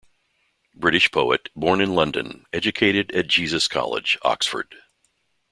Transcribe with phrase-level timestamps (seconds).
[0.73, 4.73] British poet, born in London, educated at Jesus College, Oxford.